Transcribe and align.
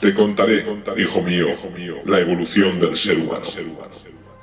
Te 0.00 0.14
contaré, 0.14 0.64
hijo 0.96 1.22
mío, 1.22 1.48
la 2.04 2.20
evolución 2.20 2.78
del 2.78 2.96
ser 2.96 3.18
humano. 3.18 3.46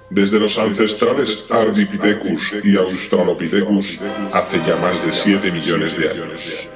Desde 0.10 0.40
los 0.40 0.58
ancestrales 0.58 1.48
Ardipithecus 1.50 2.56
y 2.64 2.76
Australopithecus 2.76 4.00
hace 4.34 4.62
ya 4.68 4.76
más 4.76 5.06
de 5.06 5.14
7 5.14 5.52
millones 5.52 5.98
de 5.98 6.10
años. 6.10 6.68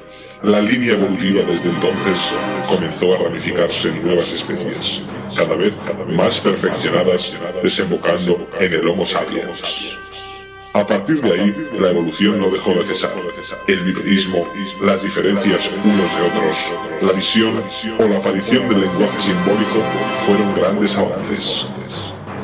La 0.43 0.61
línea 0.61 0.93
evolutiva 0.93 1.43
desde 1.43 1.69
entonces 1.69 2.31
comenzó 2.67 3.13
a 3.15 3.23
ramificarse 3.23 3.89
en 3.89 4.01
nuevas 4.01 4.31
especies, 4.31 5.01
cada 5.35 5.55
vez 5.55 5.73
más 6.07 6.39
perfeccionadas, 6.39 7.35
desembocando 7.61 8.49
en 8.59 8.73
el 8.73 8.87
Homo 8.87 9.05
sapiens. 9.05 9.99
A 10.79 10.87
partir 10.87 11.21
de 11.21 11.33
ahí, 11.33 11.69
la 11.77 11.89
evolución 11.89 12.39
no 12.39 12.49
dejó 12.49 12.71
de 12.73 12.85
cesar. 12.85 13.11
El 13.67 13.81
bipedismo, 13.81 14.47
las 14.81 15.03
diferencias 15.03 15.69
unos 15.83 16.15
de 16.15 16.21
otros, 16.21 16.55
la 17.01 17.11
visión 17.11 17.61
o 17.99 18.07
la 18.07 18.15
aparición 18.15 18.69
del 18.69 18.79
lenguaje 18.79 19.19
simbólico 19.19 19.83
fueron 20.25 20.55
grandes 20.55 20.97
avances. 20.97 21.67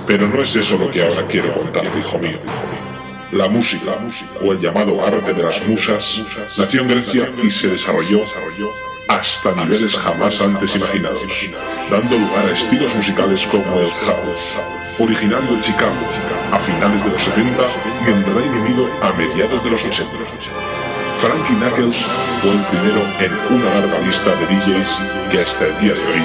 Pero 0.06 0.28
no 0.28 0.42
es 0.42 0.54
eso 0.54 0.78
lo 0.78 0.92
que 0.92 1.04
ahora 1.04 1.26
quiero 1.28 1.54
contarte, 1.54 1.98
hijo 1.98 2.20
mío. 2.20 2.40
La 3.32 3.48
música, 3.48 3.98
o 4.46 4.52
el 4.52 4.60
llamado 4.60 5.06
arte 5.06 5.34
de 5.34 5.42
las 5.42 5.66
musas, 5.66 6.22
nació 6.58 6.82
en 6.82 6.90
Grecia 6.90 7.32
y 7.42 7.50
se 7.50 7.70
desarrolló 7.70 8.22
hasta 9.08 9.56
niveles 9.56 9.96
jamás 9.96 10.42
antes 10.42 10.76
imaginados, 10.76 11.22
dando 11.90 12.18
lugar 12.18 12.48
a 12.48 12.52
estilos 12.52 12.94
musicales 12.96 13.48
como 13.50 13.80
el 13.80 13.92
house, 13.92 14.60
originario 15.00 15.54
de 15.54 15.60
Chicago 15.62 15.96
a 16.52 16.60
finales 16.60 17.04
de 17.04 17.10
los 17.10 17.24
70 17.24 17.52
y 17.86 17.95
en 18.08 18.24
Reino 18.36 18.62
Unido 18.62 18.88
a 19.02 19.12
mediados 19.14 19.64
de 19.64 19.72
los 19.72 19.84
80. 19.84 20.12
Frankie 21.18 21.56
Knuckles 21.56 21.96
fue 22.42 22.52
el 22.52 22.62
primero 22.66 23.02
en 23.20 23.34
una 23.56 23.74
larga 23.74 24.00
lista 24.06 24.30
de 24.36 24.46
DJs 24.46 25.00
que 25.32 25.40
hasta 25.40 25.66
el 25.66 25.80
día 25.80 25.94
de 25.94 26.06
hoy 26.06 26.22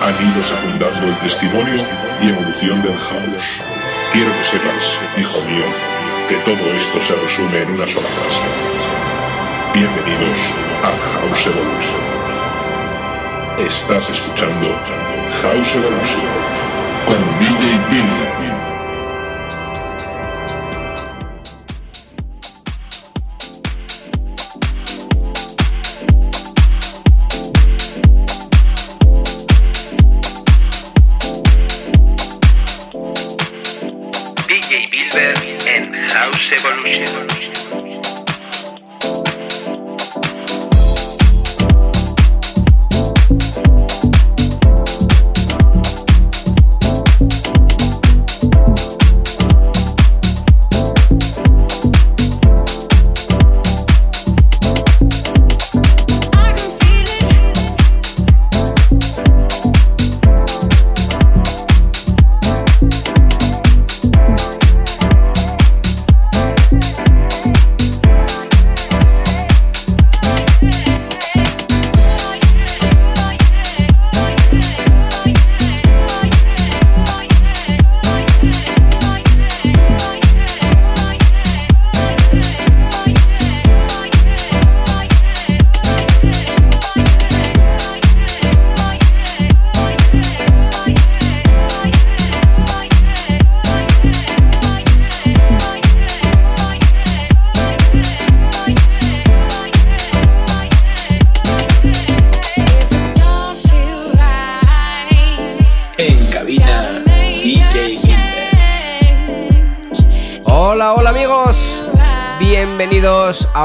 han 0.00 0.14
ido 0.14 0.44
secundando 0.44 1.06
el 1.08 1.16
testimonio 1.18 1.74
y 2.22 2.28
evolución 2.28 2.82
del 2.82 2.96
house. 2.96 3.48
Quiero 4.12 4.30
que 4.30 4.44
sepas, 4.44 4.98
hijo 5.18 5.40
mío, 5.42 5.64
que 6.28 6.36
todo 6.44 6.64
esto 6.72 7.00
se 7.00 7.14
resume 7.14 7.62
en 7.62 7.70
una 7.72 7.86
sola 7.86 8.08
frase. 8.08 8.40
Bienvenidos 9.72 10.38
a 10.84 10.90
House 10.94 11.46
Evolution. 11.46 12.04
Estás 13.58 14.10
escuchando 14.10 14.68
House 15.42 15.74
Evolution 15.74 16.28
con 17.06 17.18
DJ 17.40 17.78
Bill. 17.90 18.53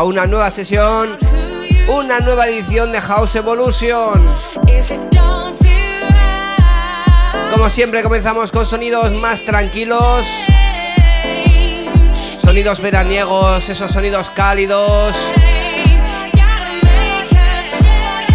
Una 0.09 0.25
nueva 0.25 0.49
sesión, 0.49 1.19
una 1.87 2.19
nueva 2.19 2.47
edición 2.47 2.91
de 2.91 2.99
House 2.99 3.35
Evolution. 3.35 4.27
Como 7.51 7.69
siempre 7.69 8.01
comenzamos 8.01 8.51
con 8.51 8.65
sonidos 8.65 9.11
más 9.13 9.45
tranquilos, 9.45 10.25
sonidos 12.41 12.81
veraniegos, 12.81 13.69
esos 13.69 13.91
sonidos 13.91 14.31
cálidos. 14.31 15.15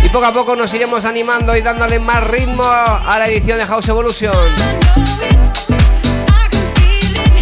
Y 0.05 0.09
poco 0.11 0.27
a 0.27 0.33
poco 0.33 0.55
nos 0.55 0.73
iremos 0.75 1.05
animando 1.05 1.57
y 1.57 1.61
dándole 1.61 1.99
más 1.99 2.23
ritmo 2.23 2.63
a 2.63 3.17
la 3.19 3.27
edición 3.27 3.59
de 3.59 3.67
House 3.67 3.89
Evolution. 3.89 4.33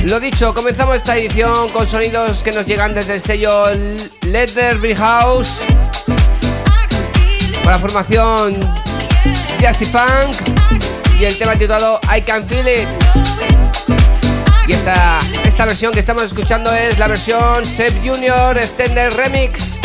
Lo 0.04 0.18
dicho, 0.18 0.52
comenzamos 0.52 0.96
esta 0.96 1.16
edición 1.16 1.68
con 1.68 1.86
sonidos 1.86 2.42
que 2.42 2.50
nos 2.52 2.66
llegan 2.66 2.92
desde 2.92 3.14
el 3.14 3.20
sello 3.20 3.68
House, 4.96 5.64
can 6.88 7.04
feel 7.12 7.50
it. 7.50 7.62
con 7.62 7.70
la 7.70 7.78
formación 7.78 8.60
Jazzy 9.60 9.84
Funk 9.86 10.34
y 11.18 11.24
el 11.24 11.36
tema 11.36 11.54
titulado 11.56 12.00
I 12.16 12.22
Can 12.22 12.46
Feel 12.46 12.66
It. 12.68 12.88
Y 14.66 14.72
esta, 14.72 15.18
esta 15.44 15.66
versión 15.66 15.92
que 15.92 16.00
estamos 16.00 16.22
escuchando 16.22 16.72
es 16.72 16.98
la 16.98 17.08
versión 17.08 17.64
Seb 17.64 17.94
Junior 18.04 18.56
Extended 18.56 19.12
Remix. 19.12 19.78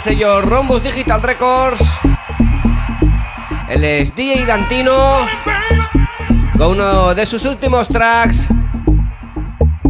sello 0.00 0.40
Rombus 0.40 0.82
Digital 0.82 1.20
Records. 1.22 2.00
Él 3.68 3.84
es 3.84 4.14
DJ 4.14 4.46
Dantino 4.46 5.26
con 6.56 6.68
uno 6.68 7.14
de 7.14 7.26
sus 7.26 7.44
últimos 7.44 7.88
tracks 7.88 8.48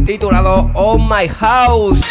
titulado 0.05 0.69
On 0.73 1.07
My 1.07 1.29
House. 1.29 2.10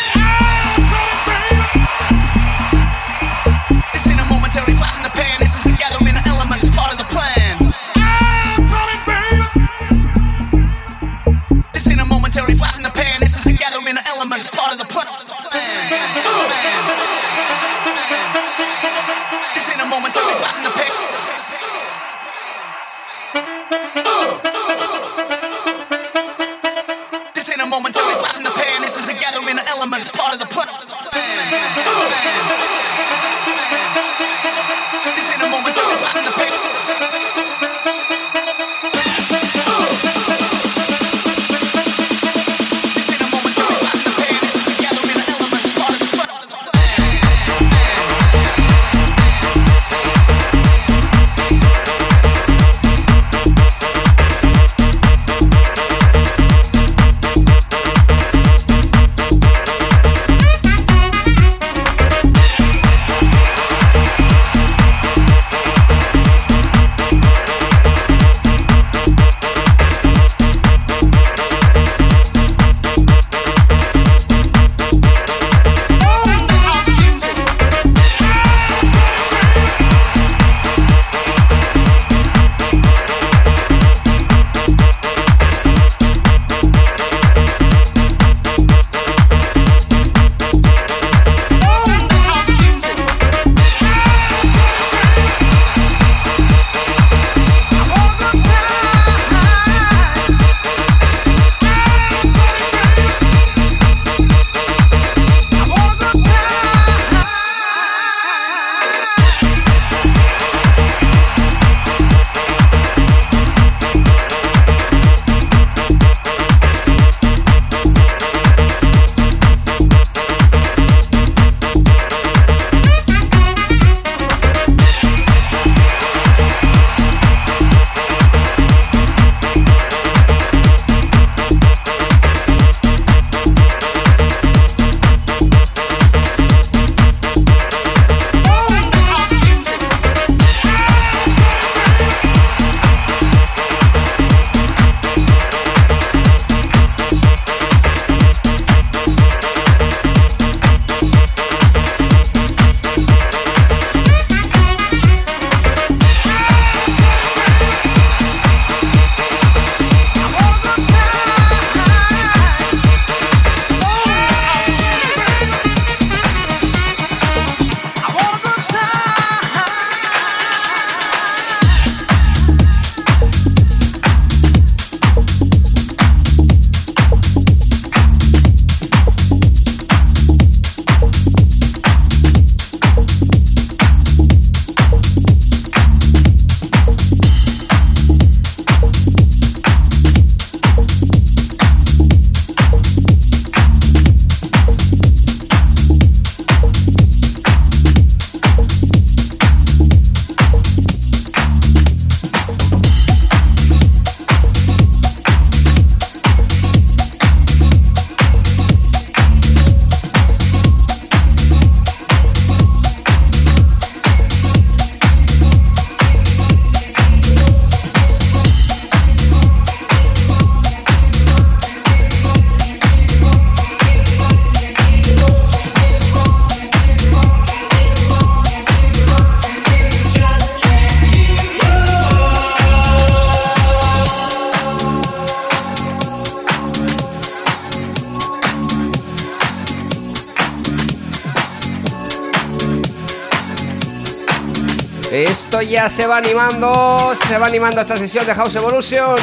se 245.88 246.06
va 246.06 246.18
animando, 246.18 247.14
se 247.26 247.38
va 247.38 247.46
animando 247.46 247.80
esta 247.80 247.96
sesión 247.96 248.26
de 248.26 248.34
House 248.34 248.54
Evolution. 248.56 249.16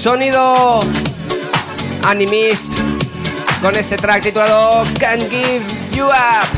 Sonido 0.00 0.80
Animist 2.02 2.64
con 3.62 3.76
este 3.76 3.96
track 3.96 4.22
titulado 4.22 4.84
Can't 4.98 5.30
Give 5.30 5.64
You 5.92 6.06
Up. 6.06 6.55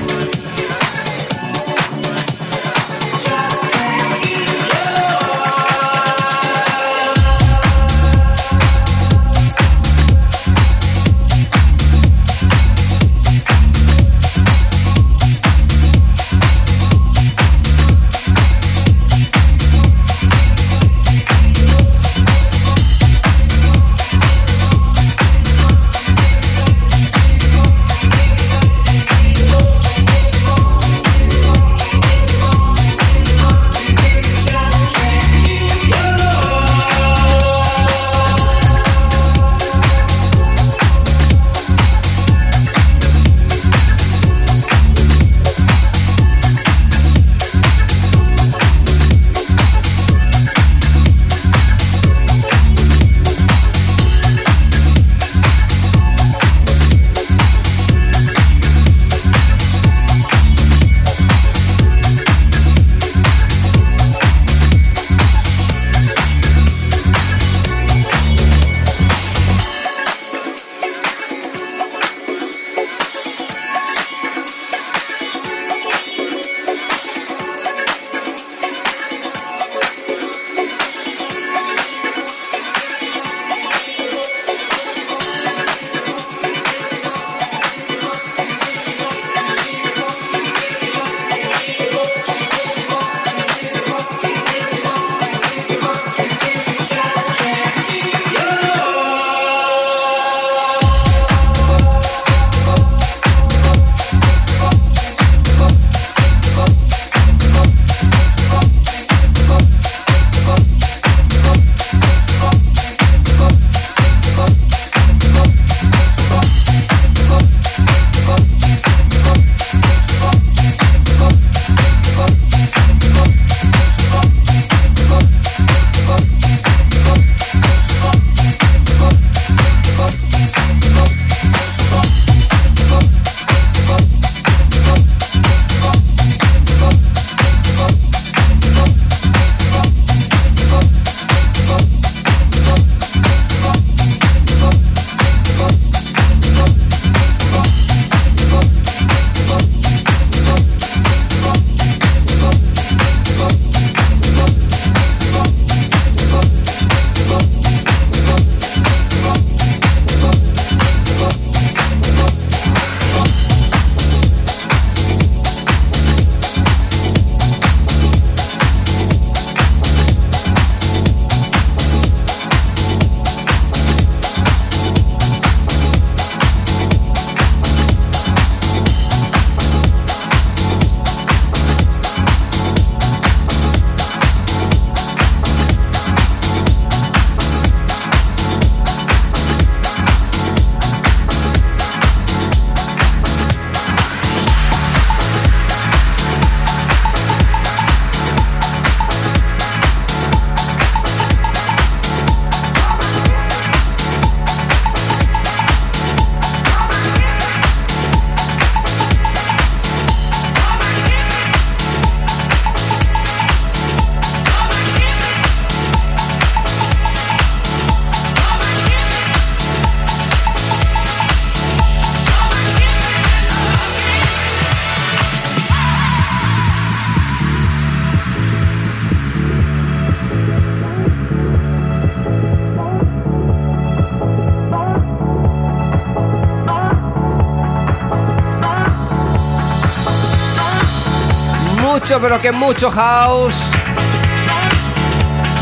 pero 242.21 242.41
que 242.41 242.53
mucho 242.53 242.91
house. 242.91 243.71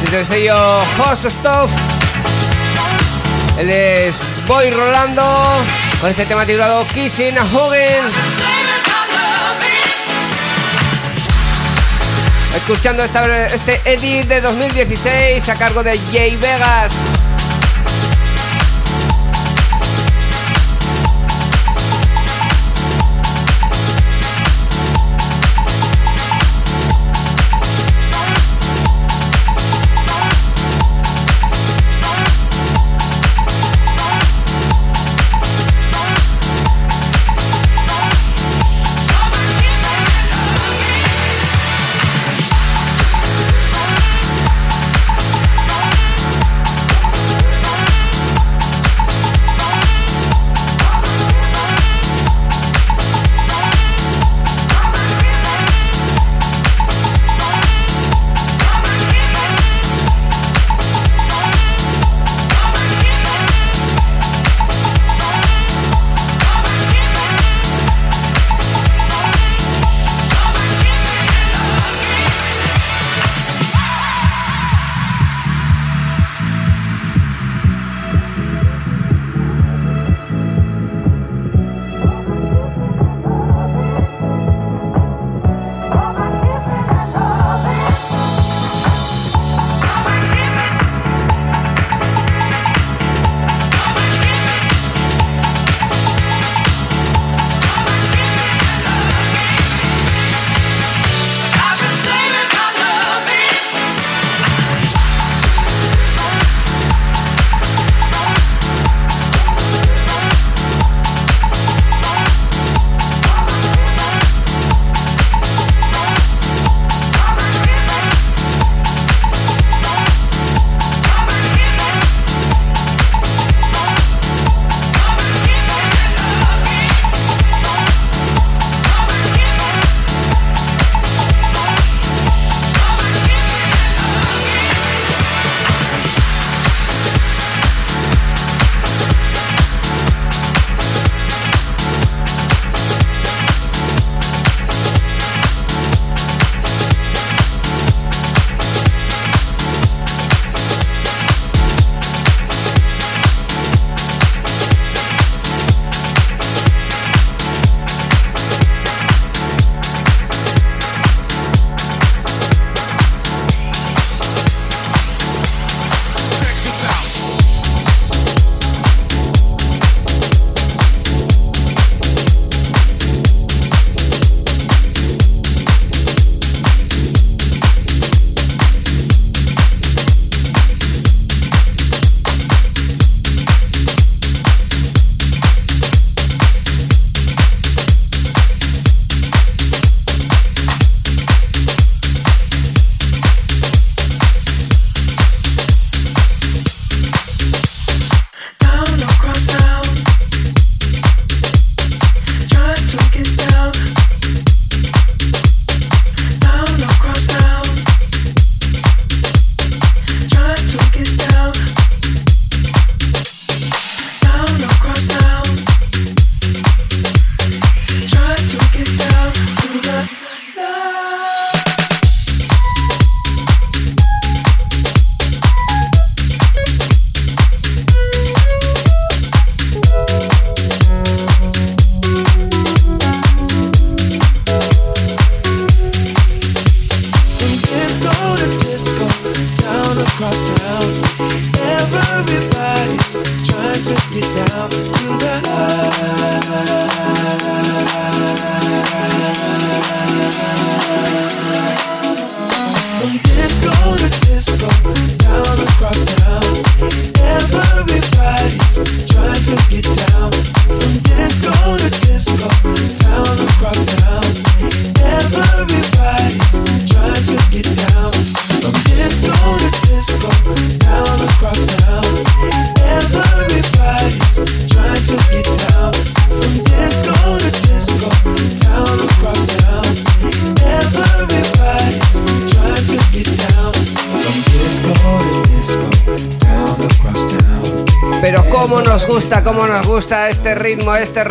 Desde 0.02 0.18
el 0.18 0.24
sello 0.24 0.80
Host 0.98 1.24
Stuff. 1.24 1.70
Él 3.58 3.70
es 3.70 4.16
Boy 4.46 4.70
Rolando. 4.70 5.64
Con 6.00 6.10
este 6.10 6.24
tema 6.26 6.44
titulado 6.46 6.86
Kissing 6.88 7.36
a 7.38 7.44
Hogan. 7.44 8.10
Escuchando 12.54 13.02
esta, 13.02 13.46
este 13.46 13.80
edit 13.84 14.26
de 14.26 14.40
2016 14.40 15.48
a 15.48 15.54
cargo 15.56 15.82
de 15.82 15.98
Jay 16.12 16.36
Vegas. 16.36 17.15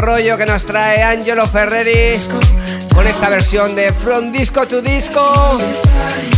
rollo 0.06 0.38
que 0.38 0.46
nos 0.46 0.66
trae 0.68 1.02
Angelo 1.02 1.48
Ferreri 1.48 2.20
con 2.94 3.08
esta 3.08 3.28
versión 3.28 3.76
de 3.76 3.92
From 3.92 4.32
Disco 4.32 4.68
to 4.68 4.80
Disco. 4.82 5.58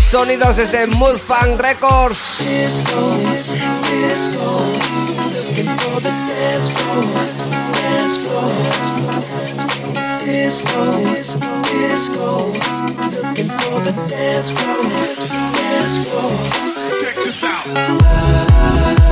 Sonidos 0.10 0.56
desde 0.56 0.88
Mood 0.88 1.18
Funk 1.18 1.60
Records. 1.60 2.40
Check 17.02 17.16
this 17.16 17.44
out. 17.44 19.07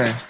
Okay. 0.00 0.29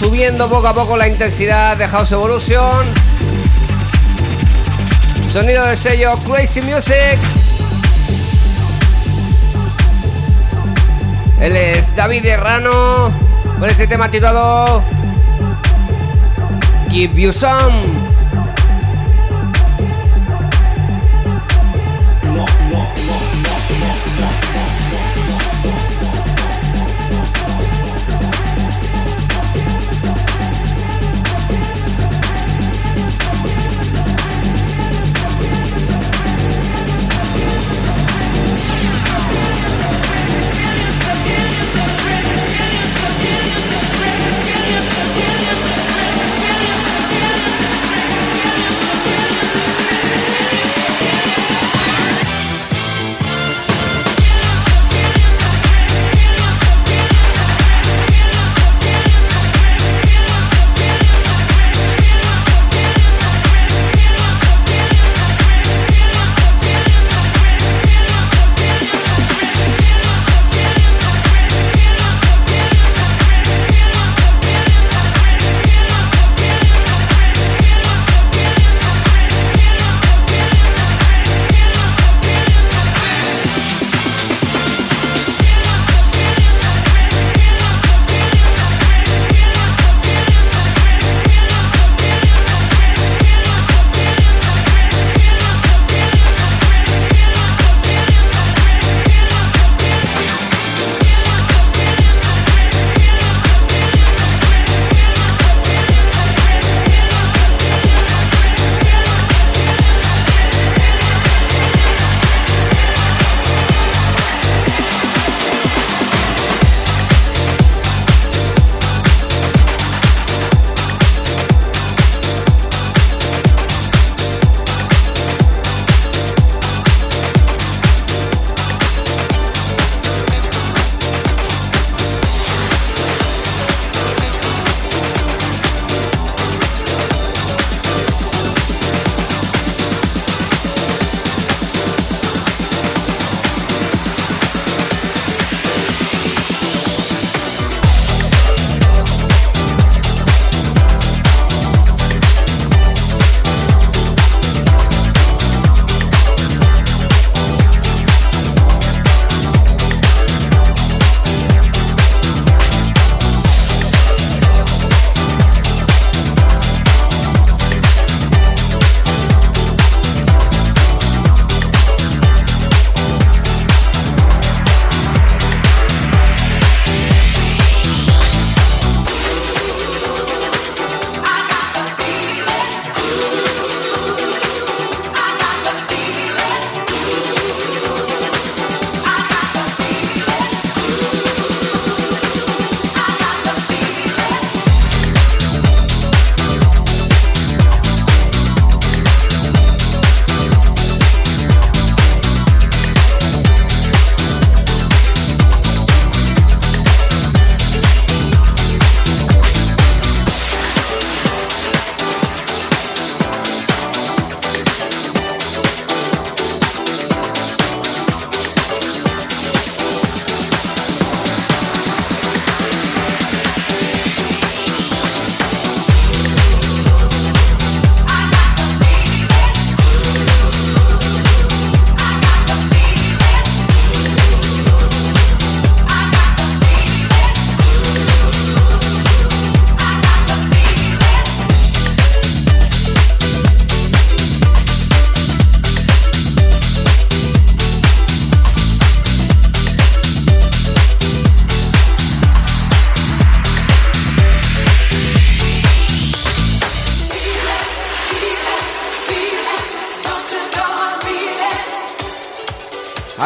Subiendo 0.00 0.48
poco 0.48 0.66
a 0.66 0.72
poco 0.72 0.96
la 0.96 1.06
intensidad 1.06 1.76
de 1.76 1.86
House 1.86 2.12
Evolution. 2.12 2.86
Sonido 5.30 5.66
del 5.66 5.76
sello 5.76 6.14
Crazy 6.24 6.62
Music. 6.62 7.18
Él 11.38 11.54
es 11.54 11.94
David 11.94 12.24
Herrano 12.24 13.12
con 13.58 13.68
este 13.68 13.86
tema 13.86 14.10
titulado 14.10 14.82
Give 16.90 17.20
You 17.20 17.32
Some. 17.34 18.09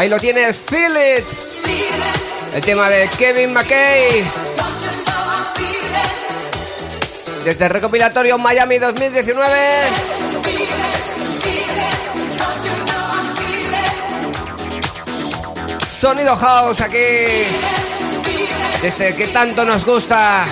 Ahí 0.04 0.10
lo 0.10 0.20
tienes, 0.20 0.60
Feel 0.60 0.92
It. 0.92 1.24
El 2.52 2.60
tema 2.60 2.90
de 2.90 3.08
Kevin 3.16 3.54
McKay. 3.54 4.22
Desde 7.42 7.64
el 7.64 7.70
recopilatorio 7.70 8.36
Miami 8.36 8.78
2019. 8.78 9.48
Sonido 15.98 16.36
House 16.36 16.82
aquí. 16.82 16.98
Desde 18.82 19.16
que 19.16 19.28
tanto 19.28 19.64
nos 19.64 19.86
gusta. 19.86 20.44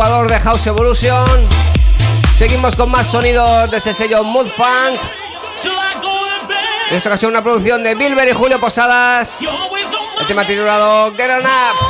Ecuador 0.00 0.30
de 0.30 0.40
House 0.40 0.66
Evolution. 0.66 1.46
Seguimos 2.38 2.74
con 2.74 2.90
más 2.90 3.06
sonidos 3.06 3.70
de 3.70 3.76
este 3.76 3.92
sello 3.92 4.24
Mood 4.24 4.46
Funk. 4.46 4.98
En 6.88 6.96
esta 6.96 7.10
ocasión 7.10 7.32
una 7.32 7.42
producción 7.42 7.84
de 7.84 7.94
Bilber 7.94 8.26
y 8.26 8.32
Julio 8.32 8.58
Posadas. 8.58 9.40
El 10.18 10.26
tema 10.26 10.46
titulado 10.46 11.14
Get 11.18 11.30
On 11.30 11.42
Up. 11.42 11.89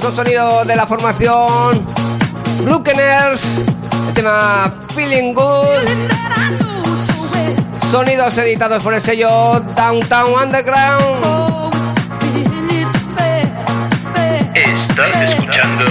más 0.00 0.02
con 0.02 0.16
sonido 0.16 0.64
de 0.64 0.76
la 0.76 0.86
formación 0.86 1.84
Brookeners, 2.64 3.58
el 4.08 4.14
tema 4.14 4.72
Feeling 4.94 5.34
Good. 5.34 6.12
Sonidos 7.90 8.38
editados 8.38 8.82
por 8.82 8.94
el 8.94 9.00
sello 9.00 9.60
Downtown 9.76 10.32
Underground. 10.44 11.70
Estás 14.54 15.22
escuchando 15.22 15.84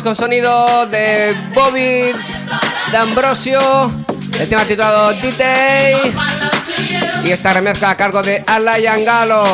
Con 0.00 0.16
sonido 0.16 0.86
de 0.86 1.36
Bobby 1.54 2.12
D'Ambrosio, 2.92 3.92
el 4.40 4.48
tema 4.48 4.64
titulado 4.64 5.12
Detail 5.12 6.14
y 7.22 7.30
esta 7.30 7.52
remezcla 7.52 7.90
a 7.90 7.96
cargo 7.96 8.22
de 8.22 8.42
Alain 8.46 9.04
Galo. 9.04 9.44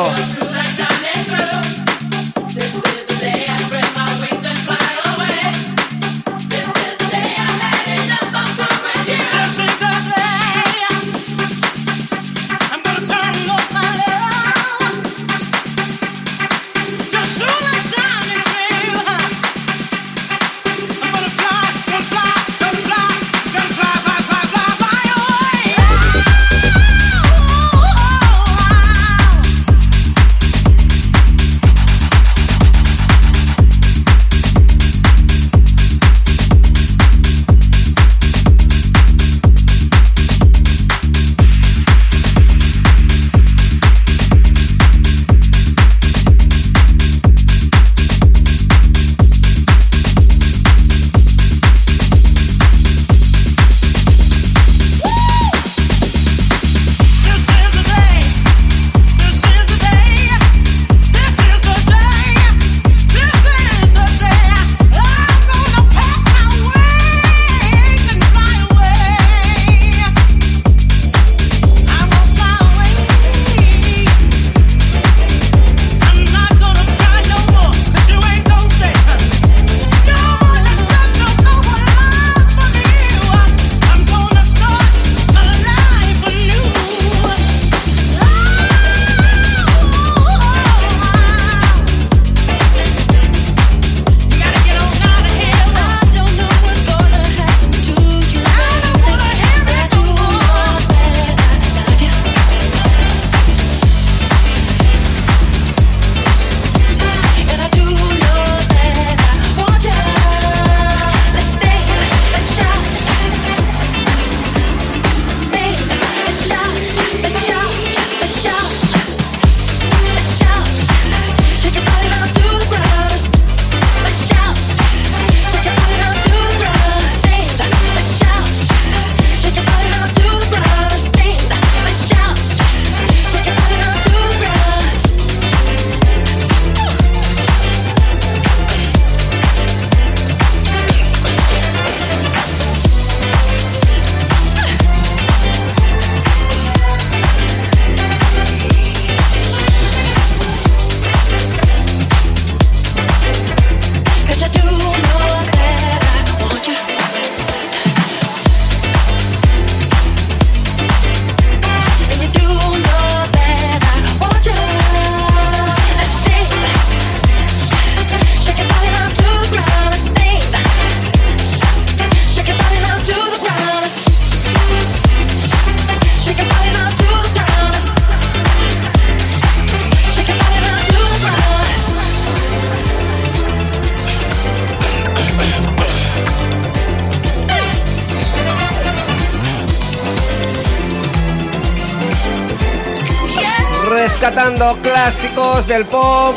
del 195.69 195.85
pop 195.85 196.35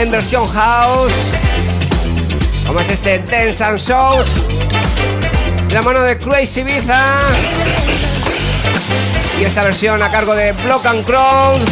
en 0.00 0.10
versión 0.10 0.44
house, 0.48 1.12
como 2.66 2.80
es 2.80 2.90
este 2.90 3.20
Dance 3.20 3.62
and 3.62 3.78
Show, 3.78 4.24
la 5.70 5.82
mano 5.82 6.02
de 6.02 6.18
Crazy 6.18 6.64
Biza 6.64 7.04
y 9.40 9.44
esta 9.44 9.62
versión 9.62 10.02
a 10.02 10.10
cargo 10.10 10.34
de 10.34 10.50
Block 10.64 10.84
and 10.84 11.04
Crown 11.04 11.64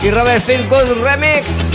y 0.00 0.10
Robert 0.10 0.40
Feel 0.44 0.64
Good 0.68 1.02
Remix. 1.02 1.67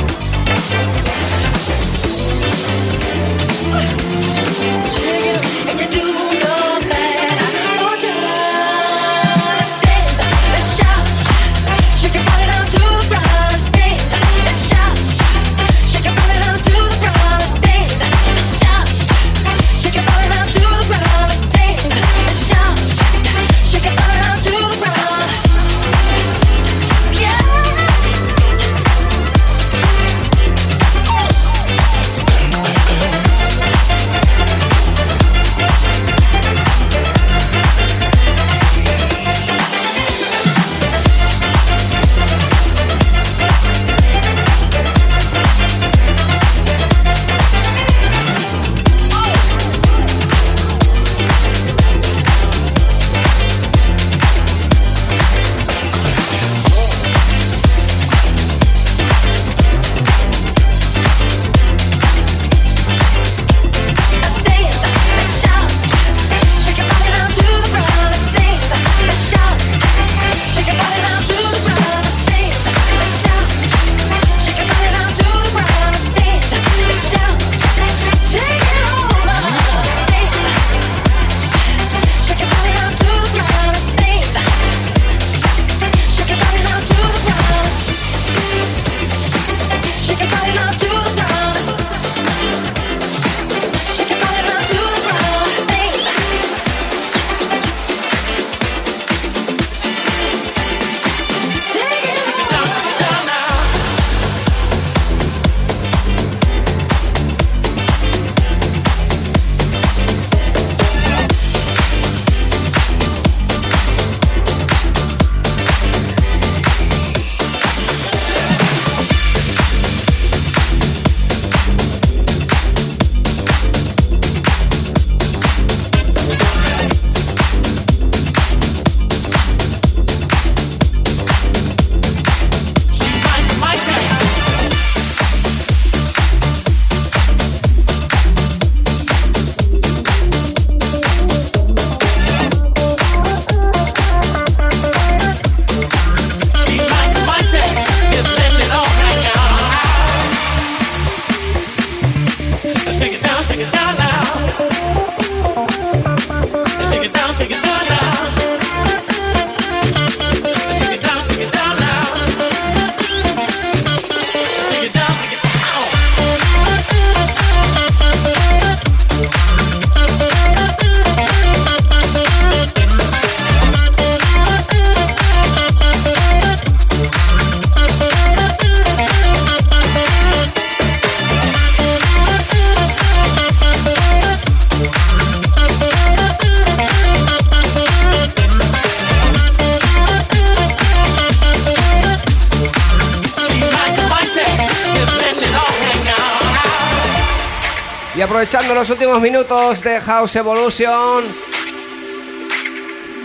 últimos 199.13 199.21
minutos 199.21 199.83
de 199.83 200.01
House 200.01 200.35
Evolution. 200.37 201.25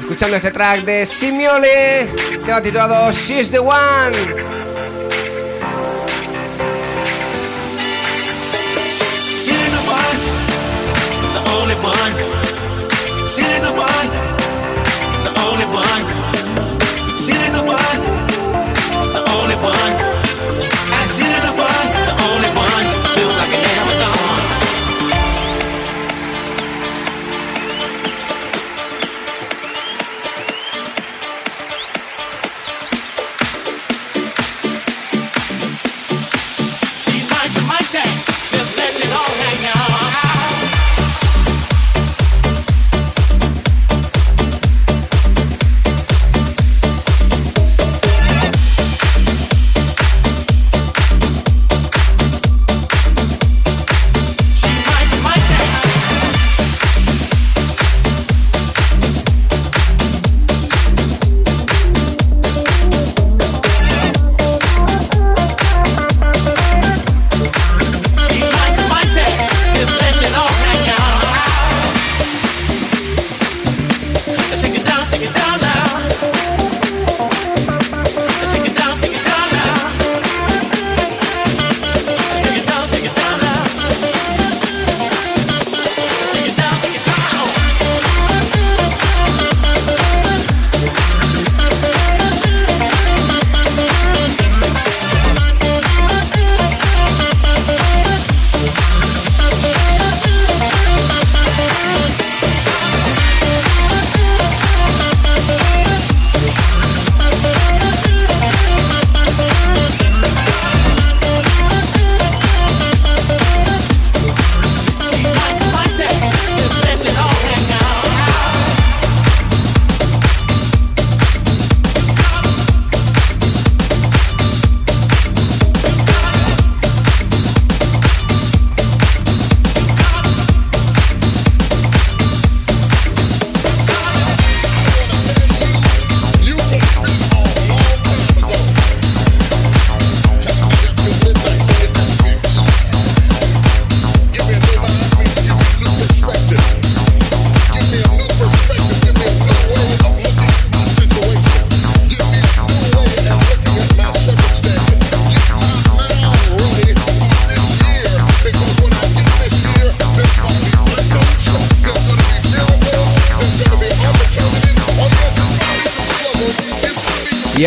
Escuchando 0.00 0.36
este 0.36 0.50
track 0.50 0.84
de 0.84 1.06
Simiole, 1.06 2.12
tema 2.44 2.60
titulado 2.60 3.10
She's 3.12 3.50
the 3.50 3.58
one. 3.58 4.48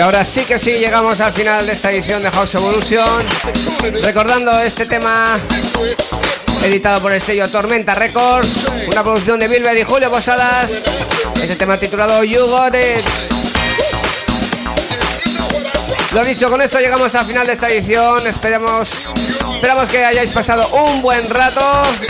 Ahora 0.01 0.25
sí 0.25 0.41
que 0.45 0.57
sí 0.57 0.71
llegamos 0.71 1.19
al 1.19 1.33
final 1.33 1.65
de 1.65 1.73
esta 1.73 1.91
edición 1.91 2.23
de 2.23 2.31
House 2.31 2.55
Evolution. 2.55 3.07
Recordando 4.03 4.59
este 4.61 4.85
tema 4.85 5.37
editado 6.63 7.01
por 7.01 7.11
el 7.11 7.21
sello 7.21 7.47
Tormenta 7.47 7.93
Records, 7.93 8.49
una 8.87 9.03
producción 9.03 9.39
de 9.39 9.47
Bilber 9.47 9.77
y 9.77 9.83
Julio 9.83 10.09
Posadas. 10.09 10.71
Este 11.41 11.55
tema 11.55 11.77
titulado 11.77 12.23
You 12.23 12.45
Got 12.47 12.75
It. 12.75 13.05
Lo 16.13 16.25
dicho, 16.25 16.49
con 16.49 16.61
esto 16.61 16.79
llegamos 16.79 17.13
al 17.15 17.25
final 17.25 17.47
de 17.47 17.53
esta 17.53 17.69
edición. 17.69 18.25
Esperemos, 18.25 18.89
esperamos 19.53 19.89
que 19.89 20.03
hayáis 20.03 20.31
pasado 20.31 20.67
un 20.69 21.01
buen 21.01 21.29
rato 21.29 21.61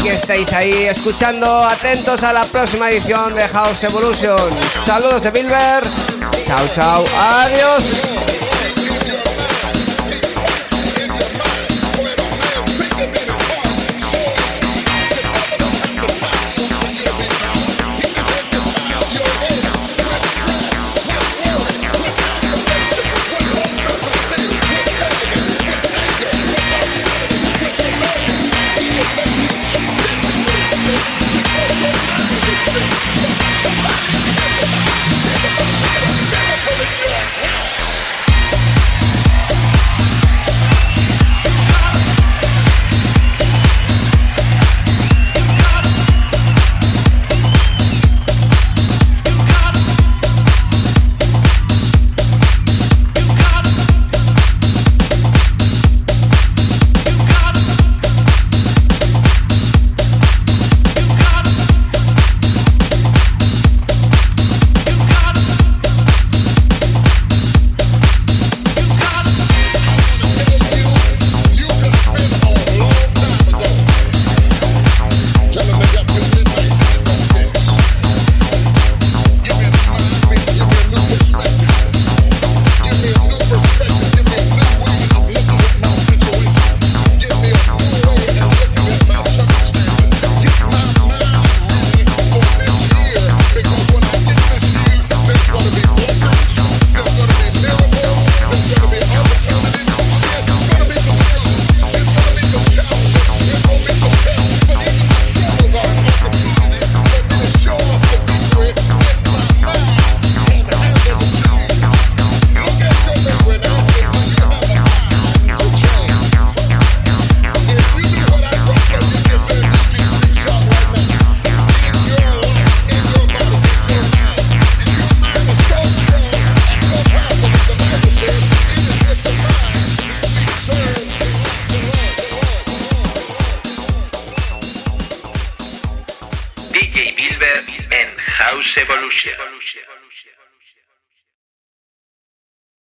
y 0.04 0.08
estéis 0.08 0.52
ahí 0.54 0.86
escuchando, 0.86 1.66
atentos 1.66 2.24
a 2.24 2.34
la 2.34 2.46
próxima 2.46 2.90
edición 2.90 3.36
de 3.36 3.48
House 3.48 3.84
Evolution. 3.84 4.40
Saludos 4.86 5.22
de 5.22 5.32
Bilber. 5.32 5.84
Chao, 6.30 6.68
chao. 6.68 7.06
Adiós. 7.44 8.31